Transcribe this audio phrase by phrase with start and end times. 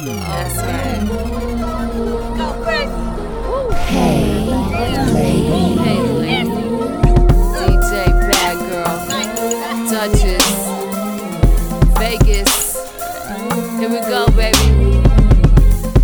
[0.00, 1.02] That's right.
[3.88, 4.44] Hey,
[5.12, 5.76] lady.
[5.82, 6.50] Hey, lady.
[7.52, 7.92] DJ
[8.30, 8.96] Bad Girl.
[9.90, 10.46] Duchess.
[11.98, 12.54] Vegas.
[13.80, 15.02] Here we go, baby.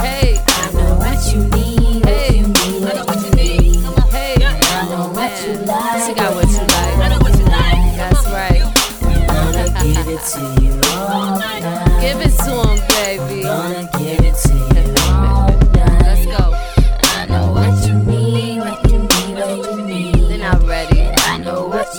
[0.00, 2.38] Hey, I know what you need, Hey.
[2.38, 3.76] you need, what you need.
[4.10, 4.34] hey.
[4.44, 6.02] I know what you like.
[6.06, 6.45] She got what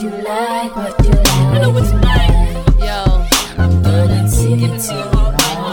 [0.02, 1.28] you like, what you like.
[1.28, 2.30] I know what you like.
[2.80, 3.26] Yo,
[3.58, 5.18] I'm gonna give it to you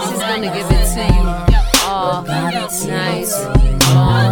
[0.05, 1.23] she's gonna give it to you
[1.85, 3.33] all Gonna give it nice.
[3.93, 4.31] all.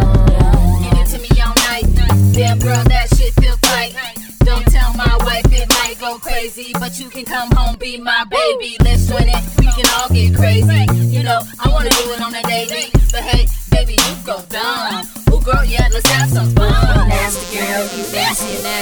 [0.82, 1.86] Give it to me all night.
[2.32, 3.94] Damn girl, that shit feel tight.
[4.40, 8.24] Don't tell my wife it might go crazy, but you can come home, be my
[8.24, 8.76] baby.
[8.82, 10.86] Let's join it, we can all get crazy.
[11.06, 15.04] You know, I wanna do it on a daily, but hey, baby, you go dumb.
[15.32, 17.08] Ooh, girl, yeah, let's have some fun.
[17.08, 17.43] Nasty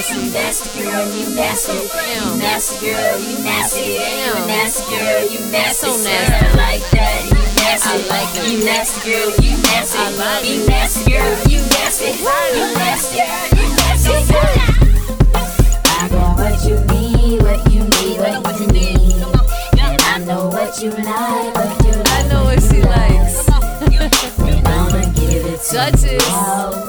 [0.03, 2.39] nasty, nasty, nasty girl, you nasty, Damn.
[2.39, 4.37] nasty girl, you nasty, Damn.
[4.41, 6.35] you nasty girl, you nasty, So nasty.
[6.35, 8.51] I like that, you nasty, I like it.
[8.51, 13.15] you nasty girl, you nasty, I like you nasty girl, you nasty, you nasty,
[13.55, 14.11] you nasty.
[15.87, 19.23] I got what you need, what you need, what you need,
[19.79, 22.27] and I know what you like, what you I like.
[22.29, 23.49] know what she likes.
[24.43, 26.09] I'm gonna give it to
[26.77, 26.82] you.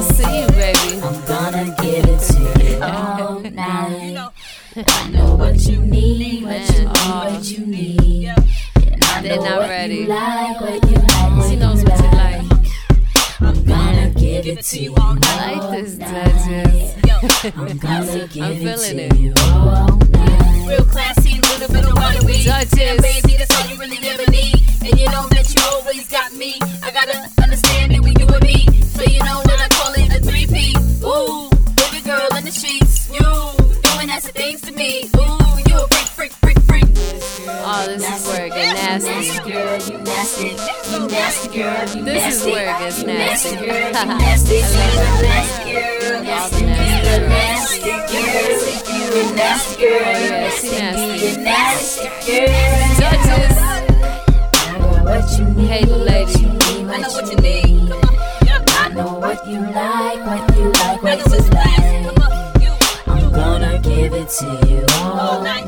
[0.00, 1.02] I see you, baby.
[1.02, 4.32] I'm gonna give it to you all night.
[4.88, 8.28] I know what you need, what you need, what you need.
[8.28, 9.94] And I They're know not what ready.
[9.96, 12.42] you like, what you like, what She knows what you like.
[13.42, 16.96] I'm gonna give it to you all I like this, Duchess.
[17.54, 19.16] I'm gonna give I'm it to it.
[19.18, 20.66] you all night.
[20.66, 22.46] Real classy, little bit of water weed.
[37.98, 39.10] This is where it gets nasty.
[39.10, 40.48] Nasty girl, you nasty,
[40.92, 43.54] you nasty girl, you This is where it gets You nasty.
[43.56, 48.62] nasty girl, you nasty, you nasty girl, All nasty, the you nasty nasty girls.
[48.82, 51.26] girl, you nasty girl, yeah, she nasty.
[51.26, 52.48] you nasty girl.
[53.00, 53.58] Duchess.
[54.54, 56.30] I know what you need, Hey, lady.
[56.30, 57.88] what you need, I know what what you need.
[57.90, 58.46] Come on.
[58.46, 58.64] Yeah.
[58.68, 62.14] I know what you like, what you like, what you like.
[62.14, 62.62] Come on.
[62.62, 62.72] You.
[63.06, 65.66] I'm gonna give it to you all night.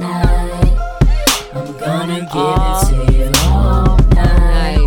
[1.87, 1.89] Night.
[1.89, 4.15] I'm gonna give All it to you all night.
[4.15, 4.79] Nice.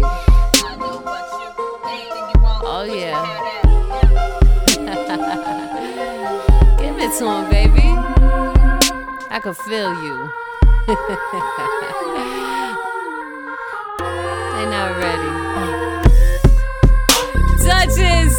[0.63, 1.50] I know what you
[1.85, 2.63] need and you want.
[2.66, 3.22] Oh, yeah.
[6.79, 7.88] Give it to him, baby.
[9.29, 10.16] I can feel you.
[14.53, 15.31] they not ready.
[17.66, 18.35] Duchess!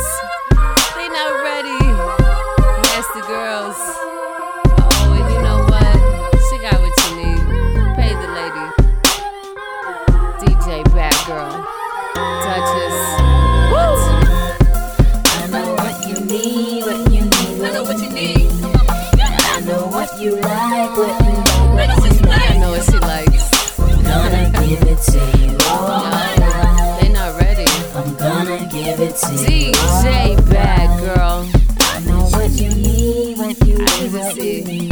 [29.86, 31.48] DJ Bad Girl.
[31.80, 34.58] I know what you need, what you I need, need what see.
[34.58, 34.90] you need.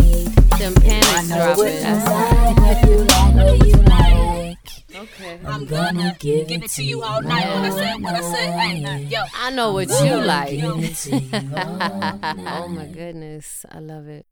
[0.59, 1.65] Them I panties dropping.
[1.65, 4.59] you That's like, what you like, what you like.
[5.03, 5.41] okay.
[5.47, 7.45] I'm gonna give Give it to you all night.
[7.47, 8.53] What I said, what I said.
[8.87, 9.23] Hey, yo.
[9.35, 10.51] I know what you like.
[10.51, 12.37] Give it to you all night.
[12.63, 13.67] Oh my goodness.
[13.71, 14.27] I love it.